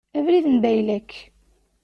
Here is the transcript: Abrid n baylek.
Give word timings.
Abrid 0.17 0.45
n 0.49 0.57
baylek. 0.63 1.11